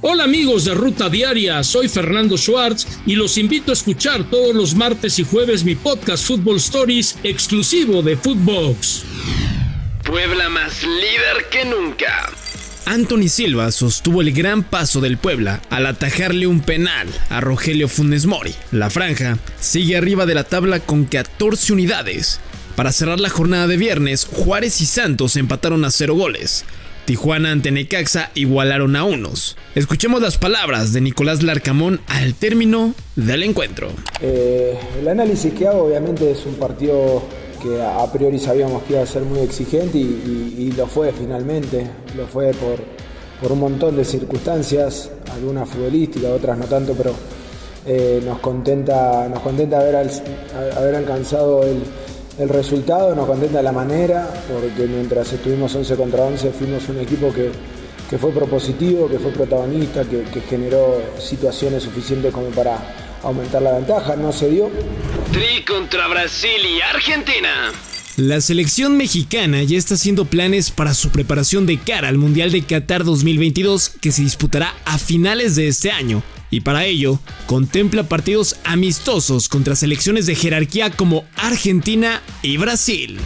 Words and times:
Hola 0.00 0.24
amigos 0.24 0.64
de 0.64 0.74
Ruta 0.74 1.08
Diaria, 1.08 1.64
soy 1.64 1.88
Fernando 1.88 2.38
Schwartz 2.38 2.86
y 3.04 3.16
los 3.16 3.36
invito 3.36 3.72
a 3.72 3.74
escuchar 3.74 4.22
todos 4.30 4.54
los 4.54 4.76
martes 4.76 5.18
y 5.18 5.24
jueves 5.24 5.64
mi 5.64 5.74
podcast 5.74 6.24
Football 6.24 6.58
Stories 6.58 7.18
exclusivo 7.24 8.00
de 8.00 8.16
Footbox. 8.16 9.02
Puebla 10.04 10.48
más 10.50 10.84
líder 10.84 11.48
que 11.50 11.64
nunca. 11.64 12.30
Anthony 12.86 13.28
Silva 13.28 13.72
sostuvo 13.72 14.20
el 14.20 14.32
gran 14.32 14.62
paso 14.62 15.00
del 15.00 15.18
Puebla 15.18 15.62
al 15.68 15.84
atajarle 15.84 16.46
un 16.46 16.60
penal 16.60 17.08
a 17.28 17.40
Rogelio 17.40 17.88
Funes 17.88 18.24
Mori. 18.26 18.54
La 18.70 18.90
franja 18.90 19.38
sigue 19.58 19.96
arriba 19.96 20.26
de 20.26 20.34
la 20.34 20.44
tabla 20.44 20.78
con 20.78 21.06
14 21.06 21.72
unidades. 21.72 22.38
Para 22.76 22.92
cerrar 22.92 23.18
la 23.18 23.30
jornada 23.30 23.66
de 23.66 23.76
viernes, 23.76 24.26
Juárez 24.30 24.80
y 24.80 24.86
Santos 24.86 25.34
empataron 25.34 25.84
a 25.84 25.90
cero 25.90 26.14
goles. 26.14 26.64
Tijuana 27.08 27.52
ante 27.52 27.70
Necaxa 27.70 28.30
igualaron 28.34 28.94
a 28.94 29.02
unos. 29.04 29.56
Escuchemos 29.74 30.20
las 30.20 30.36
palabras 30.36 30.92
de 30.92 31.00
Nicolás 31.00 31.42
Larcamón 31.42 32.02
al 32.06 32.34
término 32.34 32.92
del 33.16 33.44
encuentro. 33.44 33.88
Eh, 34.20 34.78
el 35.00 35.08
análisis 35.08 35.54
que 35.54 35.66
hago 35.66 35.84
obviamente 35.84 36.30
es 36.30 36.44
un 36.44 36.56
partido 36.56 37.22
que 37.62 37.80
a 37.80 38.04
priori 38.12 38.38
sabíamos 38.38 38.82
que 38.82 38.92
iba 38.92 39.02
a 39.02 39.06
ser 39.06 39.22
muy 39.22 39.38
exigente 39.38 39.96
y, 39.96 40.70
lo 40.76 40.86
fue 40.86 41.10
finalmente. 41.14 41.86
Lo 42.14 42.26
fue 42.26 42.50
por, 42.50 42.78
por, 43.40 43.52
un 43.52 43.60
montón 43.60 43.96
de 43.96 44.04
circunstancias, 44.04 45.10
algunas 45.32 45.66
futbolísticas, 45.66 46.30
otras 46.30 46.58
no 46.58 46.66
tanto, 46.66 46.92
pero 46.92 47.14
eh, 47.86 48.20
nos 48.22 48.38
contenta, 48.40 49.26
nos 49.30 49.40
contenta 49.40 49.80
haber, 49.80 49.96
haber 50.76 50.94
alcanzado 50.94 51.62
el 51.62 51.78
el 52.38 52.48
resultado, 52.48 53.14
nos 53.14 53.26
contenta 53.26 53.60
la 53.62 53.72
manera, 53.72 54.28
porque 54.48 54.86
mientras 54.86 55.32
estuvimos 55.32 55.74
11 55.74 55.96
contra 55.96 56.22
11 56.22 56.50
fuimos 56.52 56.88
un 56.88 57.00
equipo 57.00 57.32
que, 57.32 57.50
fue 58.16 58.30
propositivo, 58.30 59.08
que 59.08 59.18
fue 59.18 59.32
protagonista, 59.32 60.04
que, 60.04 60.22
que, 60.22 60.40
generó 60.40 61.02
situaciones 61.18 61.82
suficientes 61.82 62.32
como 62.32 62.48
para 62.48 62.78
aumentar 63.22 63.60
la 63.60 63.72
ventaja, 63.72 64.16
no 64.16 64.32
se 64.32 64.48
dio. 64.50 64.70
Tri 65.32 65.64
contra 65.64 66.06
Brasil 66.06 66.60
y 66.64 66.80
Argentina. 66.80 67.72
La 68.16 68.40
selección 68.40 68.96
mexicana 68.96 69.62
ya 69.62 69.76
está 69.76 69.94
haciendo 69.94 70.24
planes 70.24 70.70
para 70.70 70.94
su 70.94 71.10
preparación 71.10 71.66
de 71.66 71.78
cara 71.78 72.08
al 72.08 72.18
Mundial 72.18 72.50
de 72.50 72.62
Qatar 72.62 73.04
2022 73.04 73.90
que 74.00 74.10
se 74.10 74.22
disputará 74.22 74.74
a 74.84 74.98
finales 74.98 75.54
de 75.54 75.68
este 75.68 75.90
año 75.92 76.22
y 76.50 76.60
para 76.60 76.84
ello 76.84 77.18
contempla 77.46 78.04
partidos 78.04 78.56
amistosos 78.64 79.48
contra 79.48 79.76
selecciones 79.76 80.26
de 80.26 80.34
jerarquía 80.34 80.90
como 80.90 81.24
Argentina 81.36 82.22
y 82.42 82.56
Brasil. 82.56 83.18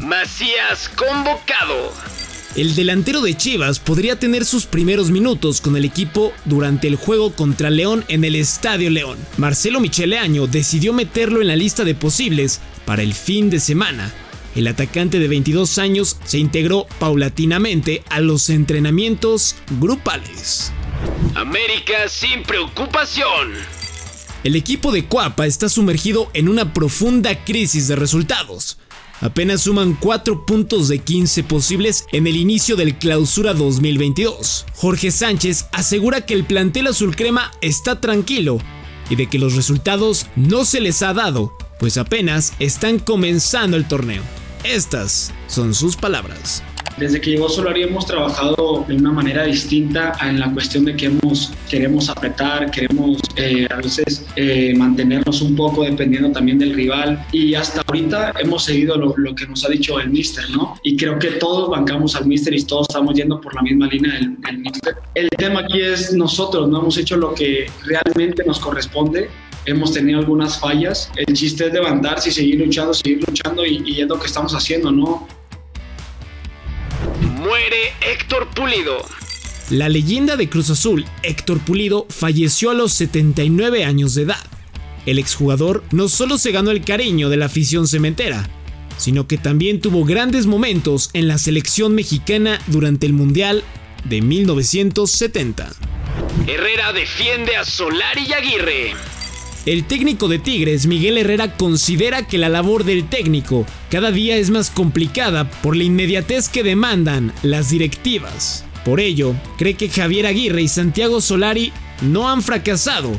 Macías 0.00 0.90
convocado. 0.96 1.92
El 2.54 2.74
delantero 2.74 3.22
de 3.22 3.34
Chivas 3.34 3.80
podría 3.80 4.18
tener 4.18 4.44
sus 4.44 4.66
primeros 4.66 5.10
minutos 5.10 5.62
con 5.62 5.74
el 5.74 5.86
equipo 5.86 6.34
durante 6.44 6.86
el 6.86 6.96
juego 6.96 7.32
contra 7.32 7.70
León 7.70 8.04
en 8.08 8.24
el 8.24 8.34
Estadio 8.34 8.90
León. 8.90 9.16
Marcelo 9.38 9.80
Micheleaño 9.80 10.46
decidió 10.46 10.92
meterlo 10.92 11.40
en 11.40 11.48
la 11.48 11.56
lista 11.56 11.82
de 11.82 11.94
posibles 11.94 12.60
para 12.84 13.02
el 13.02 13.14
fin 13.14 13.48
de 13.48 13.58
semana. 13.58 14.12
El 14.54 14.66
atacante 14.66 15.18
de 15.18 15.28
22 15.28 15.78
años 15.78 16.18
se 16.26 16.38
integró 16.38 16.86
paulatinamente 16.98 18.04
a 18.10 18.20
los 18.20 18.50
entrenamientos 18.50 19.56
grupales. 19.80 20.72
América 21.34 22.08
sin 22.08 22.42
preocupación. 22.42 23.52
El 24.44 24.54
equipo 24.54 24.92
de 24.92 25.06
Cuapa 25.06 25.46
está 25.46 25.68
sumergido 25.68 26.30
en 26.34 26.48
una 26.48 26.74
profunda 26.74 27.44
crisis 27.44 27.88
de 27.88 27.96
resultados. 27.96 28.78
Apenas 29.20 29.62
suman 29.62 29.94
4 29.94 30.44
puntos 30.44 30.88
de 30.88 30.98
15 30.98 31.44
posibles 31.44 32.06
en 32.12 32.26
el 32.26 32.36
inicio 32.36 32.76
del 32.76 32.98
clausura 32.98 33.54
2022. 33.54 34.66
Jorge 34.74 35.10
Sánchez 35.10 35.66
asegura 35.72 36.26
que 36.26 36.34
el 36.34 36.44
plantel 36.44 36.88
azul 36.88 37.16
crema 37.16 37.50
está 37.62 38.00
tranquilo 38.00 38.58
y 39.08 39.16
de 39.16 39.28
que 39.28 39.38
los 39.38 39.54
resultados 39.54 40.26
no 40.36 40.64
se 40.64 40.80
les 40.80 41.02
ha 41.02 41.14
dado, 41.14 41.56
pues 41.78 41.96
apenas 41.96 42.52
están 42.58 42.98
comenzando 42.98 43.76
el 43.76 43.86
torneo. 43.88 44.22
Estas 44.64 45.32
son 45.46 45.74
sus 45.74 45.96
palabras. 45.96 46.62
Desde 46.96 47.20
que 47.20 47.30
llegó 47.30 47.48
Solari 47.48 47.82
hemos 47.82 48.06
trabajado 48.06 48.84
de 48.86 48.96
una 48.96 49.12
manera 49.12 49.44
distinta 49.44 50.12
en 50.22 50.40
la 50.40 50.52
cuestión 50.52 50.84
de 50.84 50.94
que 50.96 51.06
hemos, 51.06 51.52
queremos 51.68 52.08
apretar, 52.08 52.70
queremos 52.70 53.18
eh, 53.36 53.66
a 53.70 53.76
veces 53.76 54.26
eh, 54.36 54.74
mantenernos 54.76 55.40
un 55.42 55.56
poco 55.56 55.84
dependiendo 55.84 56.30
también 56.30 56.58
del 56.58 56.74
rival 56.74 57.24
y 57.32 57.54
hasta 57.54 57.82
ahorita 57.86 58.32
hemos 58.40 58.64
seguido 58.64 58.96
lo, 58.96 59.34
que 59.34 59.46
nos 59.46 59.64
ha 59.64 59.68
dicho 59.68 59.98
el 59.98 60.10
míster, 60.10 60.44
¿no? 60.50 60.78
Y 60.82 60.96
creo 60.96 61.18
que 61.18 61.32
todos 61.32 61.70
bancamos 61.70 62.14
al 62.14 62.26
míster 62.26 62.54
y 62.54 62.62
todos 62.64 62.86
estamos 62.88 63.14
yendo 63.14 63.40
por 63.40 63.54
la 63.54 63.62
misma 63.62 63.86
línea 63.86 64.14
del, 64.14 64.36
del. 64.40 64.62
El 65.14 65.28
tema 65.30 65.60
aquí 65.60 65.80
es 65.80 66.12
nosotros, 66.12 66.68
no 66.68 66.80
hemos 66.80 66.96
hecho 66.98 67.16
lo 67.16 67.34
que 67.34 67.66
realmente 67.84 68.44
nos 68.44 68.58
corresponde 68.58 69.28
hemos 69.64 69.92
tenido 69.92 70.18
algunas 70.18 70.58
fallas. 70.58 71.10
El 71.16 71.34
chiste 71.34 71.66
es 71.66 71.72
levantarse 71.72 72.30
y 72.30 72.32
seguir 72.32 72.60
luchando, 72.60 72.92
seguir 72.92 73.24
luchando 73.26 73.64
y, 73.64 73.82
y, 73.86 74.00
es 74.00 74.08
lo 74.08 74.18
que 74.18 74.26
estamos 74.26 74.52
haciendo, 74.54 74.90
¿no? 74.90 75.26
Muere 77.52 77.92
Héctor 78.00 78.48
Pulido. 78.48 79.06
La 79.68 79.90
leyenda 79.90 80.36
de 80.36 80.48
Cruz 80.48 80.70
Azul, 80.70 81.04
Héctor 81.22 81.58
Pulido, 81.58 82.06
falleció 82.08 82.70
a 82.70 82.74
los 82.74 82.94
79 82.94 83.84
años 83.84 84.14
de 84.14 84.22
edad. 84.22 84.42
El 85.04 85.18
exjugador 85.18 85.84
no 85.90 86.08
solo 86.08 86.38
se 86.38 86.50
ganó 86.50 86.70
el 86.70 86.82
cariño 86.82 87.28
de 87.28 87.36
la 87.36 87.46
afición 87.46 87.86
cementera, 87.86 88.48
sino 88.96 89.26
que 89.26 89.36
también 89.36 89.82
tuvo 89.82 90.06
grandes 90.06 90.46
momentos 90.46 91.10
en 91.12 91.28
la 91.28 91.36
selección 91.36 91.94
mexicana 91.94 92.58
durante 92.68 93.04
el 93.04 93.12
Mundial 93.12 93.64
de 94.04 94.22
1970. 94.22 95.72
Herrera 96.46 96.94
defiende 96.94 97.56
a 97.56 97.66
Solari 97.66 98.28
y 98.28 98.32
Aguirre. 98.32 98.94
El 99.64 99.84
técnico 99.84 100.26
de 100.26 100.40
Tigres, 100.40 100.88
Miguel 100.88 101.18
Herrera, 101.18 101.56
considera 101.56 102.26
que 102.26 102.36
la 102.36 102.48
labor 102.48 102.82
del 102.82 103.08
técnico 103.08 103.64
cada 103.90 104.10
día 104.10 104.36
es 104.36 104.50
más 104.50 104.70
complicada 104.70 105.48
por 105.48 105.76
la 105.76 105.84
inmediatez 105.84 106.48
que 106.48 106.64
demandan 106.64 107.32
las 107.44 107.70
directivas. 107.70 108.64
Por 108.84 108.98
ello, 108.98 109.36
cree 109.58 109.74
que 109.74 109.88
Javier 109.88 110.26
Aguirre 110.26 110.62
y 110.62 110.68
Santiago 110.68 111.20
Solari 111.20 111.72
no 112.00 112.28
han 112.28 112.42
fracasado 112.42 113.12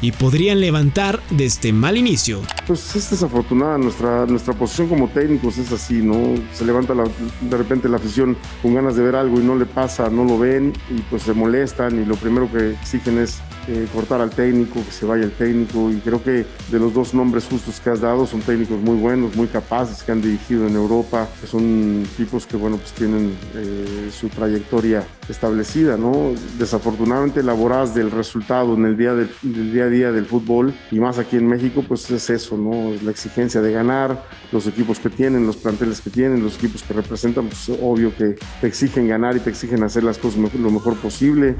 y 0.00 0.12
podrían 0.12 0.60
levantar 0.60 1.22
desde 1.28 1.44
este 1.44 1.72
mal 1.74 1.98
inicio. 1.98 2.40
Pues 2.66 2.96
es 2.96 3.10
desafortunada 3.10 3.76
nuestra, 3.76 4.24
nuestra 4.24 4.54
posición 4.54 4.88
como 4.88 5.08
técnicos, 5.08 5.58
es 5.58 5.72
así, 5.72 5.96
¿no? 5.96 6.36
Se 6.54 6.64
levanta 6.64 6.94
de 6.94 7.56
repente 7.58 7.90
la 7.90 7.98
afición 7.98 8.38
con 8.62 8.74
ganas 8.74 8.96
de 8.96 9.02
ver 9.02 9.14
algo 9.14 9.38
y 9.38 9.44
no 9.44 9.56
le 9.56 9.66
pasa, 9.66 10.08
no 10.08 10.24
lo 10.24 10.38
ven 10.38 10.72
y 10.88 11.02
pues 11.02 11.24
se 11.24 11.34
molestan 11.34 12.02
y 12.02 12.06
lo 12.06 12.16
primero 12.16 12.50
que 12.50 12.70
exigen 12.70 13.18
es 13.18 13.42
eh, 13.68 13.86
cortar 13.92 14.20
al 14.20 14.30
técnico, 14.30 14.84
que 14.84 14.90
se 14.90 15.06
vaya 15.06 15.24
el 15.24 15.32
técnico 15.32 15.90
y 15.90 15.98
creo 16.00 16.22
que 16.22 16.44
de 16.70 16.78
los 16.78 16.92
dos 16.92 17.14
nombres 17.14 17.44
justos 17.44 17.80
que 17.80 17.90
has 17.90 18.00
dado 18.00 18.26
son 18.26 18.40
técnicos 18.40 18.80
muy 18.80 18.96
buenos, 18.96 19.36
muy 19.36 19.46
capaces, 19.46 20.02
que 20.02 20.12
han 20.12 20.20
dirigido 20.20 20.66
en 20.66 20.74
Europa, 20.74 21.28
que 21.40 21.46
son 21.46 22.06
tipos 22.16 22.46
que 22.46 22.56
bueno 22.56 22.76
pues 22.76 22.92
tienen 22.92 23.36
eh, 23.54 24.10
su 24.12 24.28
trayectoria 24.28 25.06
establecida, 25.28 25.96
¿no? 25.96 26.32
Desafortunadamente 26.58 27.42
la 27.42 27.52
voraz 27.52 27.94
del 27.94 28.10
resultado 28.10 28.74
en 28.74 28.84
el 28.84 28.96
día 28.96 29.14
del, 29.14 29.30
día 29.42 29.84
a 29.84 29.88
día 29.88 30.12
del 30.12 30.26
fútbol 30.26 30.74
y 30.90 30.98
más 30.98 31.18
aquí 31.18 31.36
en 31.36 31.46
México 31.46 31.84
pues 31.86 32.10
es 32.10 32.30
eso, 32.30 32.56
¿no? 32.56 32.92
Es 32.94 33.02
la 33.02 33.10
exigencia 33.10 33.60
de 33.60 33.72
ganar, 33.72 34.24
los 34.50 34.66
equipos 34.66 34.98
que 34.98 35.10
tienen, 35.10 35.46
los 35.46 35.56
planteles 35.56 36.00
que 36.00 36.10
tienen, 36.10 36.42
los 36.42 36.56
equipos 36.56 36.82
que 36.82 36.94
representan, 36.94 37.46
pues 37.46 37.70
obvio 37.80 38.14
que 38.16 38.36
te 38.60 38.66
exigen 38.66 39.08
ganar 39.08 39.36
y 39.36 39.40
te 39.40 39.50
exigen 39.50 39.82
hacer 39.82 40.02
las 40.02 40.18
cosas 40.18 40.52
lo 40.54 40.70
mejor 40.70 40.96
posible. 40.96 41.54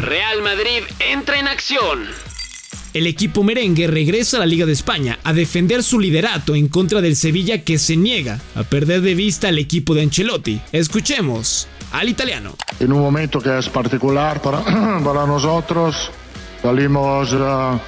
Real 0.00 0.42
Madrid 0.42 0.82
entra 1.00 1.38
en 1.46 1.52
acción. 1.52 2.06
El 2.92 3.06
equipo 3.06 3.42
merengue 3.42 3.86
regresa 3.86 4.36
a 4.36 4.40
la 4.40 4.46
Liga 4.46 4.66
de 4.66 4.72
España 4.72 5.18
a 5.22 5.32
defender 5.32 5.82
su 5.82 6.00
liderato 6.00 6.54
en 6.54 6.68
contra 6.68 7.00
del 7.00 7.14
Sevilla 7.14 7.62
que 7.62 7.78
se 7.78 7.96
niega 7.96 8.40
a 8.54 8.62
perder 8.62 9.02
de 9.02 9.14
vista 9.14 9.48
al 9.48 9.58
equipo 9.58 9.94
de 9.94 10.02
Ancelotti. 10.02 10.60
Escuchemos 10.72 11.68
al 11.92 12.08
italiano. 12.08 12.54
En 12.80 12.92
un 12.92 13.00
momento 13.00 13.40
que 13.40 13.58
es 13.58 13.68
particular 13.68 14.40
para, 14.40 14.60
para 15.04 15.26
nosotros, 15.26 16.10
salimos 16.62 17.32
uh, 17.32 17.78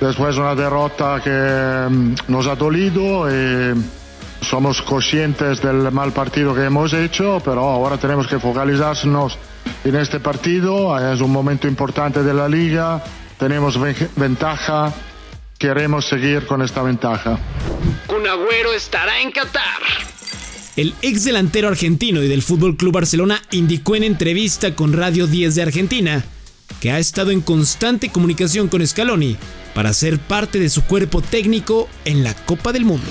después 0.00 0.36
de 0.36 0.40
una 0.40 0.54
derrota 0.54 1.20
que 1.22 1.30
um, 1.88 2.14
nos 2.28 2.46
ha 2.46 2.54
dolido 2.54 3.28
y 3.28 3.74
somos 4.48 4.80
conscientes 4.82 5.60
del 5.60 5.90
mal 5.90 6.12
partido 6.12 6.54
que 6.54 6.64
hemos 6.64 6.92
hecho, 6.92 7.40
pero 7.44 7.68
ahora 7.68 7.98
tenemos 7.98 8.26
que 8.28 8.38
focalizarnos 8.38 9.36
en 9.84 9.96
este 9.96 10.20
partido. 10.20 10.96
Es 11.12 11.20
un 11.20 11.32
momento 11.32 11.66
importante 11.66 12.22
de 12.22 12.32
la 12.32 12.48
liga. 12.48 13.02
Tenemos 13.38 13.78
ventaja. 14.16 14.92
Queremos 15.58 16.06
seguir 16.06 16.46
con 16.46 16.62
esta 16.62 16.82
ventaja. 16.82 17.38
Un 18.08 18.26
Agüero 18.26 18.72
estará 18.72 19.20
en 19.20 19.32
Qatar. 19.32 19.82
El 20.76 20.94
ex 21.02 21.24
delantero 21.24 21.68
argentino 21.68 22.22
y 22.22 22.28
del 22.28 22.42
Fútbol 22.42 22.76
Club 22.76 22.92
Barcelona 22.92 23.42
indicó 23.50 23.96
en 23.96 24.04
entrevista 24.04 24.74
con 24.74 24.92
Radio 24.92 25.26
10 25.26 25.54
de 25.54 25.62
Argentina 25.62 26.24
que 26.80 26.90
ha 26.90 26.98
estado 26.98 27.30
en 27.30 27.40
constante 27.40 28.10
comunicación 28.10 28.68
con 28.68 28.86
Scaloni 28.86 29.36
para 29.74 29.94
ser 29.94 30.18
parte 30.18 30.58
de 30.58 30.68
su 30.68 30.84
cuerpo 30.84 31.22
técnico 31.22 31.88
en 32.04 32.22
la 32.22 32.34
Copa 32.34 32.72
del 32.72 32.84
Mundo. 32.84 33.10